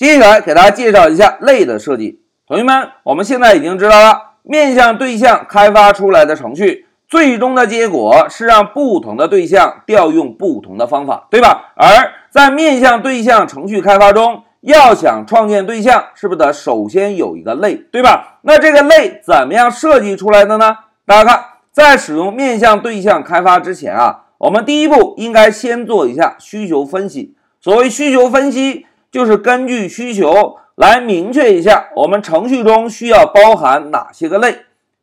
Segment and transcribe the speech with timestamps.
[0.00, 2.22] 接下来给大家介绍一下类的设计。
[2.46, 11.74] 同学们，我们现在已经知道了，面向对象开发出来的程序，最终的结果是让不同的对象调用不同的方法，对吧？
[11.76, 18.38] 而在面向对象程序开发中，要想创建对象，是不是得首先有一个类，对吧？
[18.44, 20.78] 那这个类怎么样设计出来的呢？
[21.04, 27.36] 大家看，在使用面向对象开发之前啊，我们第一步应该先做一下需求分析。
[27.62, 34.58] 所谓需求分析，就是根据需求来明确一下我们程序中需要包含哪些个类。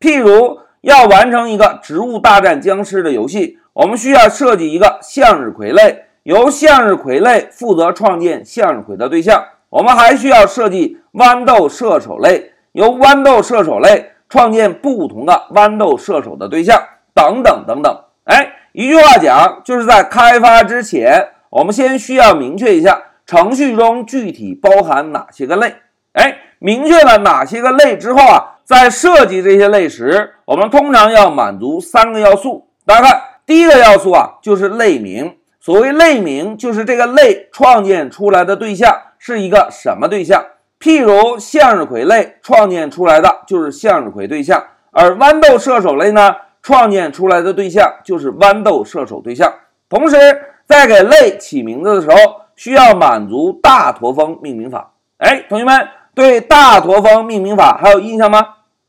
[0.00, 6.04] 譬如要完成一个植物大战僵尸的游戏，我们需要设计一个向日葵类。
[6.22, 16.78] 由向日葵类负责创建向日葵的对象，我们还需要设计豌豆射手类，由豌豆射手类创建不同的豌豆射手的对象，
[17.14, 18.04] 等等等等。
[18.24, 25.72] 哎，一句话讲，就是在开发之前，我们先需要明确一下程序中具体包含哪些个类。
[26.14, 32.66] 哎，明确了哪些个类之后啊，在设计这些类时，我们通常要满足三个要素。
[32.84, 35.36] 大家看，第一个要素啊，就是类名。
[35.60, 40.44] 所谓类名，就是这个类创建出来的对象是一个什么对象。
[40.80, 49.54] 譬如向日葵类创建出来的就是向日葵对象，而豌豆射手类呢，创建出来的对象就是豌豆射手对象。
[49.88, 50.16] 同时，
[50.66, 54.90] 在给类起名字的时候，需要满足大驼峰命名法。
[55.16, 58.38] 哎，同学们对大驼峰命名法还有印象吗？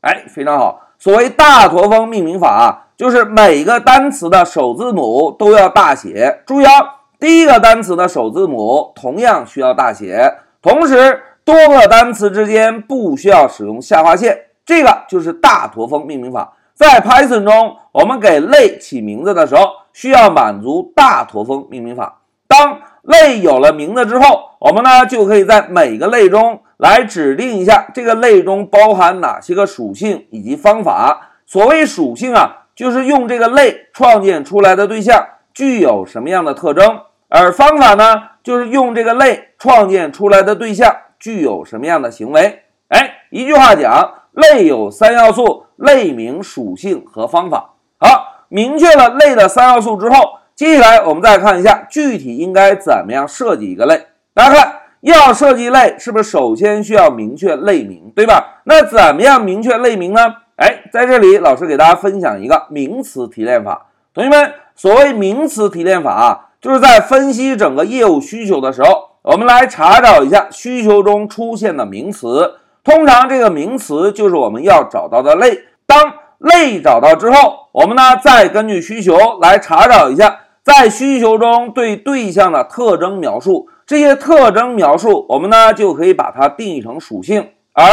[0.02, 0.90] 哎，非常好。
[0.98, 2.88] 所谓大驼峰命名法啊。
[2.98, 6.72] 就是每个单词的首字母都要大写，注意啊，
[7.18, 16.52] 第一个单词的首字母同样需要大写，同时多个单词之间不需要使用下划线，这个就是大驼峰命名法。
[16.74, 19.62] 在 Python 中，我们给类起名字的时候，
[19.94, 22.18] 需要满足大驼峰命名法。
[22.52, 31.30] 当类有了名字之后，我们呢就可以在每个类中来指定一下这个类中包含哪些个属性以及方法。
[31.46, 32.58] 所谓属性啊。
[32.74, 42.62] 就是用这个类创建出来的对象具有什么样的特征，而方法呢，就是用这个类创建出来的对象具有什么样的行为。
[42.88, 47.74] 哎，一句话讲，类有三要素：类名、属性和方法。
[48.00, 54.00] 好，明确了类的三要素之后，接下来我们再看一下具体应该怎么样设计一个类。
[54.32, 58.60] 大家看，要设计类，是不是首先需要明确类名，对吧？
[58.62, 60.20] 那怎么样明确类名呢？
[60.54, 63.86] 哎，在这里，老师给大家分享一个名词提炼法。
[64.14, 72.60] 同学们，所谓名词提炼法啊，就是在分析整个业务需求的时候，我们来查找一下需求中出现的名词。
[72.84, 75.58] 通常这个名词就是我们要找到的类。
[75.88, 83.68] 当类找到之后，我们呢再根据需求来查找一下，在需求中对对象的特征描述。
[83.86, 87.84] 这些特征描述，我们呢就可以把它定义成属性，而。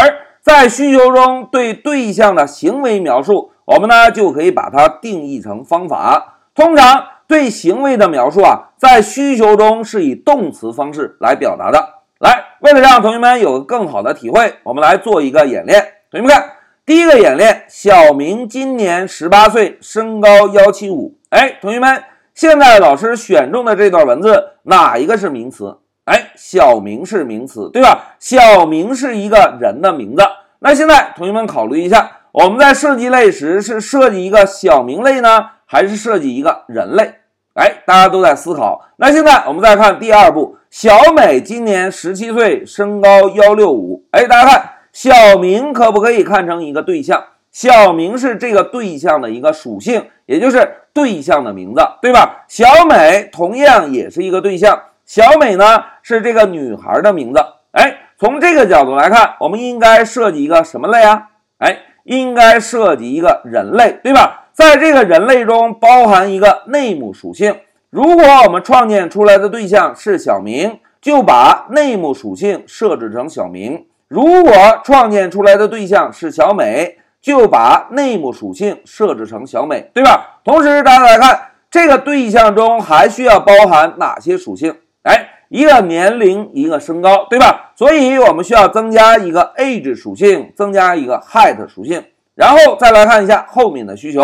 [0.41, 6.39] 在需求中对对象的行为描述，我们呢就可以把它定义成方法。
[6.55, 11.77] 通常对行为的描述啊，在需求中是以动词方式来表达的。
[12.19, 15.85] 来，为了让同学们有个更好的体会，我们来做一个演练。
[16.09, 16.53] 同学们看，
[16.85, 21.17] 第一个演练：小明今年十八岁，身高幺七五。
[21.29, 22.01] 哎，同学们，
[22.39, 25.75] 现在老师选中的这段文字，哪一个是名词？
[26.05, 28.15] 哎，小明是名词，对吧？
[28.17, 30.23] 小明是一个人的名字。
[30.59, 37.15] 那现在同学们考虑一下，我们在设计类时是设计一个小明类呢，还是设计一个人类？
[37.55, 38.85] 哎，大家都在思考。
[38.95, 44.05] 那现在我们再看第二步，小美今年十七岁，身高幺六五。
[44.11, 47.21] 哎，大家看，小明可不可以看成一个对象？
[47.59, 52.45] 小明是这个对象的一个属性，也就是对象的名字，对吧？
[52.47, 54.83] 小美同样也是一个对象。
[55.05, 57.41] 小美呢是这个女孩的名字，
[57.73, 61.31] 哎，从这个角度来看，我们应该设计一个什么类啊？
[61.57, 64.47] 哎，应该设计一个人类，对吧？
[64.53, 67.57] 在这个人类中包含一个内幕属性。
[67.89, 74.53] 如果我们创建出来的对象是小明，就把内幕属性设置成小明；如果
[74.85, 80.39] 创建出来的对象是小美，就把 name 属性设置成小美，对吧？
[80.43, 84.75] 同时，大家来看这个对象中还需要包含哪些属性？
[85.03, 87.71] 哎，一个年龄，一个身高，对吧？
[87.75, 92.03] 所以我们需要增加一个 age 属性，增加一个 height 属性，
[92.35, 94.21] 然后再来看一下后面的需求。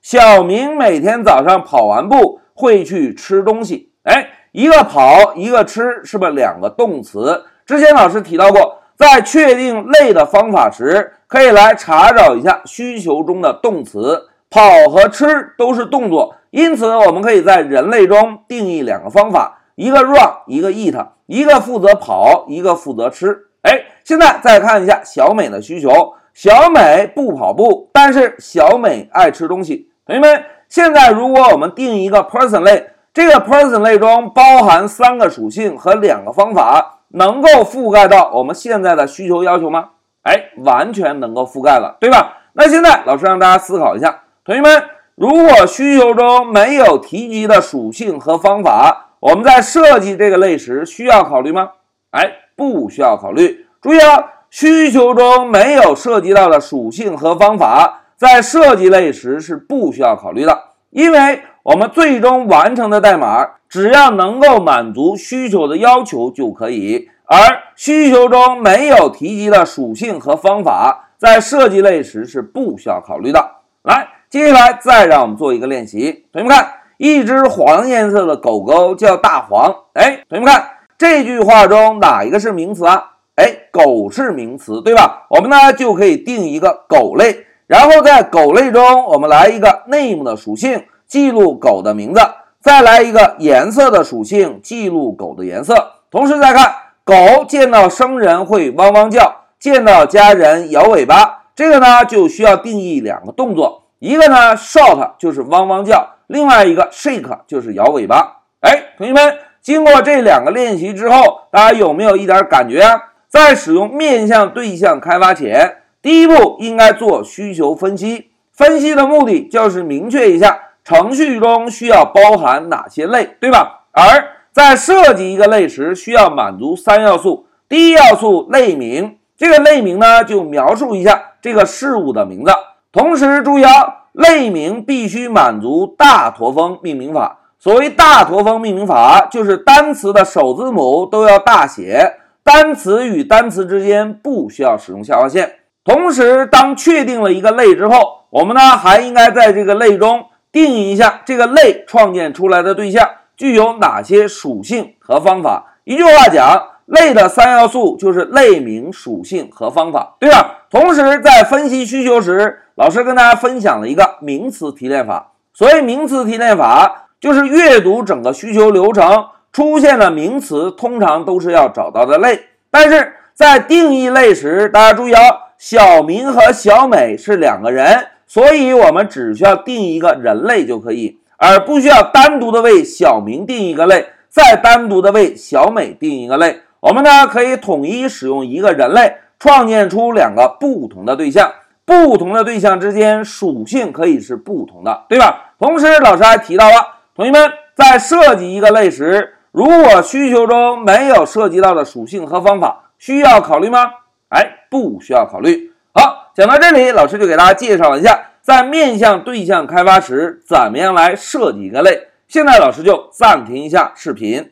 [0.00, 3.92] 小明每天早上跑完步会去吃东西。
[4.04, 7.44] 哎，一个跑，一个吃，是不是两个动词？
[7.64, 14.28] 之前老师提到过，在确定类的方法时，可以来查找一下需求中的动词。
[14.48, 19.58] 跑和吃都是动作，因此我们可以在人类中定义两个方法。
[19.74, 23.36] 一个 run，一个 eat，一个负责跑，一个负责吃。
[23.62, 29.90] 哎，现在再看一下小美的需求，小美不跑步，但是小美爱吃东西。
[30.06, 39.90] 同学们，现在如果我们定一个 person 类，这个 person 类中包含三个属性和两个方法，能够覆盖到我们现在的需求要求吗？
[40.22, 42.38] 哎，完全能够覆盖了，对吧？
[42.54, 44.82] 那现在老师让大家思考一下，同学们，
[45.14, 51.70] 如果需求中没有提及的属性和方法，我们在设计这个类时需要考虑吗？
[52.10, 53.66] 哎，不需要考虑。
[53.80, 67.08] 注意啊，需求中没有涉及到的属性和方法，在设计类时是不需要考虑的，因为我们最终完成的代码只要能够满足需求的要求就可以。
[67.24, 67.36] 而
[67.74, 71.10] 需求中没有提及的属性和方法。
[71.18, 73.50] 在设计类时是不需要考虑的。
[73.82, 76.26] 来，接下来再让我们做一个练习。
[76.32, 79.74] 同学们看，一只黄颜色的狗狗叫大黄。
[79.94, 83.14] 哎，同学们看这句话中哪一个是名词啊？
[83.34, 85.26] 哎，狗是名词，对吧？
[85.30, 92.20] 我们呢就可以定一个狗类，然后在狗类中我们来一个 name 的属性，记录狗的名字，
[92.60, 95.92] 再来一个颜色的属性，记录狗的颜色。
[96.10, 96.74] 同时再看，
[97.04, 97.14] 狗
[97.46, 99.42] 见到生人会汪汪叫。
[99.58, 108.42] 见到家人摇尾巴，这个呢就需要定义两个动作，一个呢 shout 就是汪汪叫，另外一个 shake 就是摇尾巴。
[108.60, 113.00] 哎，同学们，经过这两个练习之后，大家有没有一点感觉啊？
[113.28, 123.86] 在使用面向对象开发前，第一步应该做需求分析，分析的目的就是明确一下程序中需要包含哪些类，对吧？
[123.90, 124.04] 而
[124.52, 129.18] 在设计一个类时，需要满足三要素，第一要素类名。
[129.36, 132.52] 这个类名呢，就描述一下这个事物的名字。
[132.92, 137.40] 同时注意啊，类名必须满足大驼峰命名法。
[137.58, 145.56] 所谓大驼峰命名法，就是单词的首字母都要大写，单词与单词之间不需要使用下划线。
[145.84, 155.76] 同时，当确定了一个类之后，我们呢还应该在这个类中定义一下这个类创建出来的对象具有哪些属性和方法。
[155.84, 156.68] 一句话讲。
[156.86, 160.58] 类的三要素就是类名、属性和方法，对吧？
[160.70, 165.32] 同时，在分析需求时，老师跟大家分享了一个名词提炼法。
[165.52, 172.40] 所谓名词提炼法，就是阅读整个需求流程出现的名词，通常都是要找到的类。
[172.70, 175.18] 但是在定义类时，大家注意哦，
[175.58, 186.60] 小明和小美是两个人，所以我们只需要定一个人类就可以，而不需要单独的为小明定一个类，再单独的为小美定一个类。
[186.80, 191.52] 我们呢可以统一使用一个人类，创建出两个不同的对象，
[191.84, 195.52] 不同的对象之间属性可以是不同的，对吧？
[195.58, 196.74] 同时，老师还提到了，
[197.14, 203.90] 同学们在设计一个类时，如果需求中没有涉及到的属性和方法，需要考虑吗？
[204.28, 205.72] 哎，不需要考虑。
[205.94, 212.08] 好，讲到这里，老师就给大家介绍一下，在面向对象开发时，怎么样来设计一个类。
[212.28, 214.50] 现在，老师就暂停一下视频。